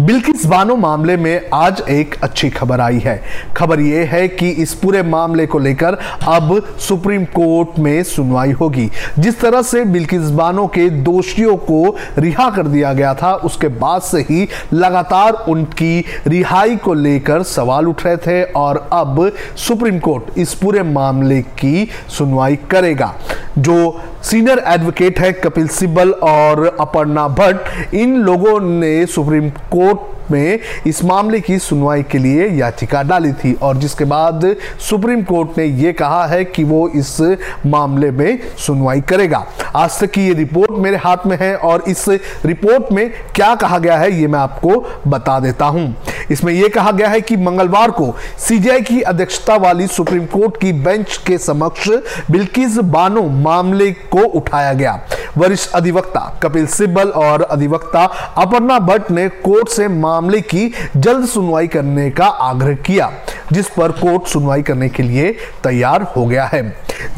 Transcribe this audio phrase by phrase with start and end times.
[0.00, 3.22] बिल्किस बानो मामले में आज एक अच्छी खबर आई है।
[3.56, 5.98] खबर यह है कि इस पूरे मामले को लेकर
[6.28, 12.50] अब सुप्रीम कोर्ट में सुनवाई होगी। जिस तरह से बिल्किस बानो के दोषियों को रिहा
[12.50, 18.04] कर दिया गया था, उसके बाद से ही लगातार उनकी रिहाई को लेकर सवाल उठ
[18.06, 23.14] रहे थे और अब सुप्रीम कोर्ट इस पूरे मामले की सुनवाई करेगा।
[23.58, 29.83] जो सीनियर एडवोकेट है कपिल सिब्बल और अपर्णा भट्ट, इन लोगों ने सुप्रीम कोर्ट
[30.30, 34.44] में इस मामले की सुनवाई के लिए याचिका डाली थी और जिसके बाद
[34.80, 37.20] सुप्रीम कोर्ट ने यह कहा है कि वो इस
[37.66, 39.44] मामले में सुनवाई करेगा।
[39.76, 42.08] आज तक की ये रिपोर्ट मेरे हाथ में है और इस
[42.44, 45.94] रिपोर्ट में क्या कहा गया है ये मैं आपको बता देता हूँ।
[46.30, 50.72] इसमें यह कहा गया है कि मंगलवार को सीजीआई की अध्यक्षता वाली सुप्रीम कोर्ट की
[50.72, 51.88] बेंच के समक्ष
[52.30, 55.00] बिल्किस बानो मामले को उठाया गया।
[55.38, 58.04] वरिष्ठ अधिवक्ता कपिल सिब्बल और अधिवक्ता
[58.36, 63.10] अपर्णा भट्ट ने कोर्ट से मामले की जल्द सुनवाई करने का आग्रह किया,
[63.52, 65.32] जिस पर कोर्ट सुनवाई करने के लिए
[65.64, 66.62] तैयार हो गया है।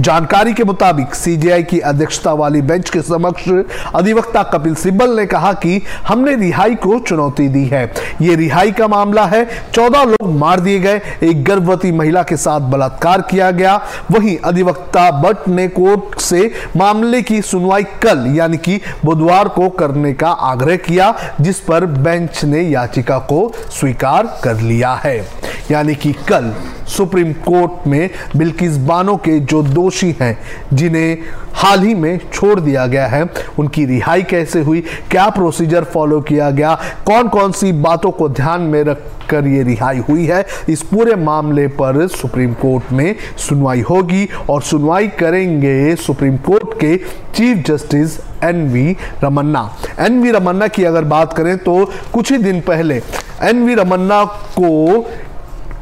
[0.01, 3.49] जानकारी के मुताबिक सीजीआई की अध्यक्षता वाली बेंच के समक्ष
[3.95, 8.89] अधिवक्ता कपिल सिब्बल ने कहा कि हमने रिहाई को चुनौती दी है। ये रिहाई का
[8.89, 13.77] मामला है। चौदह लोग मार दिए गए। एक गर्भवती महिला के साथ बलात्कार किया गया।
[14.11, 20.13] वहीं अधिवक्ता भट्ट ने कोर्ट से मामले की सुनवाई कल, यानी कि बुधवार को करने
[20.13, 25.36] का आग्रह किया, जिस पर बेंच ने याचिका को स्वीकार कर लिया है।
[25.71, 26.53] यानी कि कल
[26.89, 30.39] सुप्रीम कोर्ट में बिल्किस बानो के जो दोषी हैं,
[30.73, 31.19] जिन्हें
[31.55, 33.25] हाल ही में छोड़ दिया गया है,
[33.59, 36.75] उनकी रिहाई कैसे हुई, क्या प्रोसीजर फॉलो किया गया
[37.07, 41.67] कौन कौन सी बातों को ध्यान में रखकर ये रिहाई हुई है, इस पूरे मामले
[41.81, 46.97] पर सुप्रीम कोर्ट में सुनवाई होगी और सुनवाई करेंगे सुप्रीम कोर्ट के
[47.35, 49.71] chief justice N V Ramana.
[50.01, 53.01] N V Ramana की अगर बात करें तो कुछ ही दिन पहले
[53.43, 54.25] एन वी रमन्ना
[54.59, 55.05] को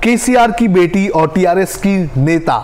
[0.04, 2.58] केसीआर की बेटी और टीआरएस की नेता।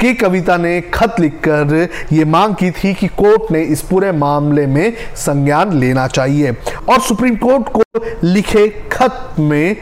[0.00, 4.66] के कविता ने खत लिखकर ये मांग की थी कि कोर्ट ने इस पूरे मामले
[4.66, 6.52] में संज्ञान लेना चाहिए।
[6.88, 7.82] और सुप्रीम कोर्ट को
[8.24, 9.76] लिखे खत में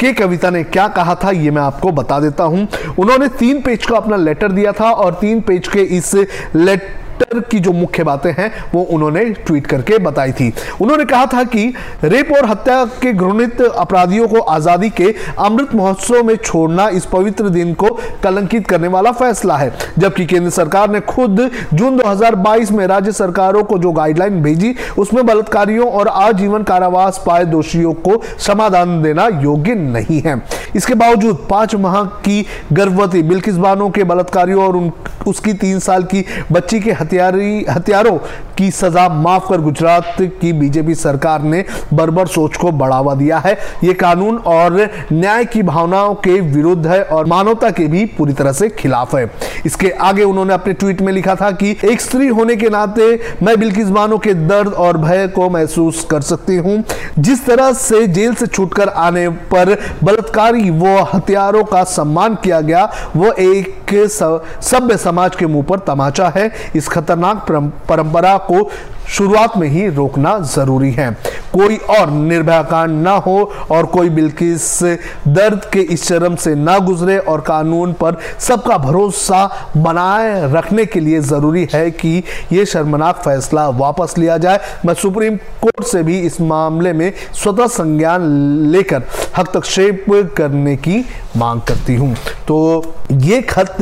[0.00, 2.66] के कविता ने क्या कहा था, ये मैं आपको बता देता हूँ।
[2.98, 7.48] उन्होंने तीन पेज का अपना लेटर दिया था और तीन पेज के इस लेटर ट्विटर
[7.50, 11.66] की जो मुख्य बातें हैं, वो उन्होंने ट्वीट करके बताई थी। उन्होंने कहा था कि
[12.04, 17.48] रेप और हत्या के घृणित अपराधियों को आज़ादी के अमृत महोत्सव में छोड़ना इस पवित्र
[17.48, 17.90] दिन को
[18.22, 21.40] कलंकित करने वाला फैसला है। जबकि केंद्र सरकार ने खुद
[21.74, 27.44] जून 2022 में राज्य सरकारों को जो गाइडलाइन भेजी, उसमें बलात्कारियों और आजीवन कारावास पाए
[27.44, 30.40] दोषियों को समाधान देना योग्य नहीं है।
[30.76, 34.90] इसके बावजूद पाँच माह की गर्भवती बिल्किस बानो के बलात्कारियों और उन,
[35.26, 38.16] उसकी तीन साल की बच्ची के हथियारी, हथियारों
[38.58, 41.64] की सजा माफ़ कर गुजरात की बीजेपी सरकार ने
[41.94, 44.78] बर्बर सोच को बढ़ावा दिया है। ये कानून और
[45.12, 49.30] न्याय की भावनाओं के विरुद्ध है और मानवता के भी पूरी तरह से खिलाफ है।
[49.66, 53.58] इसके आगे उन्होंने अपने ट्वीट में लिखा था कि एक स्त्री होने के नाते मैं
[53.60, 56.82] बिल्किस बानो के दर्द और भय को महसूस कर सकती हूँ।
[57.18, 62.84] जिस तरह से जेल से छूटकर आने पर बलात्कारी वो हथियारों का सम्मान किया गया,
[63.16, 67.46] वो एक सभ्य समाज के मुँह पर तमाचा है। इस खतरनाक
[67.88, 68.70] परंपरा को
[69.08, 71.10] शुरुआत में ही रोकना ज़रूरी है।
[71.52, 73.38] कोई और निर्भया कांड ना हो
[73.70, 74.82] और कोई बिल्किस
[75.28, 79.44] दर्द के इस चरम से ना गुजरे और कानून पर सबका भरोसा
[79.76, 82.22] बनाए रखने के लिए ज़रूरी है कि
[82.52, 87.66] ये शर्मनाक फैसला वापस लिया जाए। मैं सुप्रीम कोर्ट से भी इस मामले में स्वतः
[87.66, 88.22] संज्ञान
[88.70, 89.02] लेकर
[89.38, 90.04] हस्तक्षेप
[90.36, 91.04] करने की
[91.36, 92.14] मांग करती हूँ।
[92.48, 93.76] तो ये खत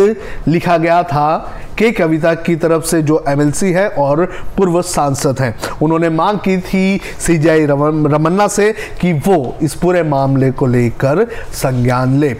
[0.49, 4.25] लिखा गया था के कविता की तरफ़ से जो एमएलसी है और
[4.57, 10.51] पूर्व सांसद हैं। उन्होंने मांग की थी सीजीआई रमन्ना से कि वो इस पूरे मामले
[10.51, 12.37] को लेकर संज्ञान ले।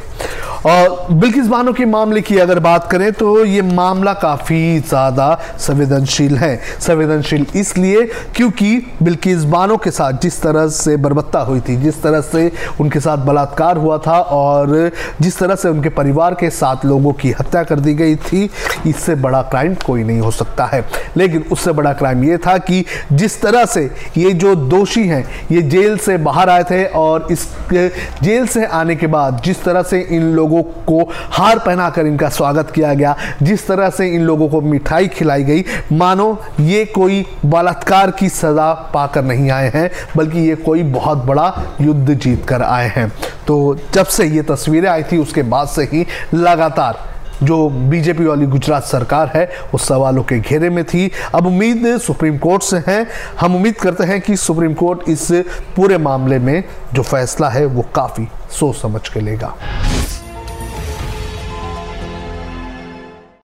[0.67, 6.37] और बिल्किस बानो के मामले की अगर बात करें तो ये मामला काफ़ी ज़्यादा संवेदनशील
[6.37, 8.05] है। संवेदनशील इसलिए
[8.37, 12.51] क्योंकि बिल्किस बानो के साथ जिस तरह से बर्बत्ता हुई थी, जिस तरह से
[12.81, 14.91] उनके साथ बलात्कार हुआ था और
[15.21, 18.49] जिस तरह से उनके परिवार के सात लोगों की हत्या कर दी गई थी,
[18.87, 20.85] इससे बड़ा क्राइम कोई नहीं हो सकता है।
[21.17, 23.85] लेकिन उससे बड़ा क्राइम ये था कि जिस तरह से
[24.17, 28.97] ये जो दोषी हैं, ये जेल से बाहर आए थे और इस जेल से आने
[28.97, 31.03] के बाद जिस तरह से इन लोगों को
[31.33, 35.65] हार पहनाकर इनका स्वागत किया गया, जिस तरह से इन लोगों को मिठाई खिलाई गई,
[35.93, 41.53] मानो ये कोई बलात्कार की सज़ा पाकर नहीं आए हैं, बल्कि ये कोई बहुत बड़ा
[41.81, 43.09] युद्ध जीत कर आए हैं।
[43.47, 46.99] तो जब से ये तस्वीरें आई थी, उसके बाद से ही लगातार
[47.43, 52.39] जो बीजेपी वाली गुजरात सरकार है वो सवालों के घेरे में थी। अब उम्मीद सुप्रीम
[52.39, 53.07] कोर्ट से है।
[53.41, 55.29] हम उम्मीद करते हैं कि सुप्रीम कोर्ट इस
[55.77, 56.65] पूरे मामले में
[56.95, 59.55] जो फैसला है, वो काफ़ी सोच समझ के लेगा।